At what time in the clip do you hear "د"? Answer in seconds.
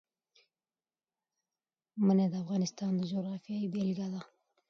2.31-2.35, 2.97-3.01